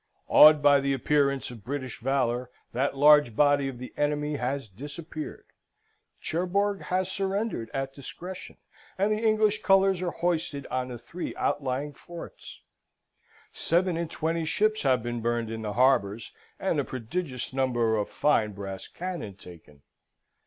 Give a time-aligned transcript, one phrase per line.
[0.29, 5.45] Awed by the appearance of British valour, that large body of the enemy has disappeared.
[6.19, 8.57] Cherbourg has surrendered at discretion;
[8.97, 12.61] and the English colours are hoisted on the three outlying forts.
[13.51, 18.09] Seven and twenty ships have been burned in the harbours, and a prodigious number of
[18.09, 19.83] fine brass cannon taken.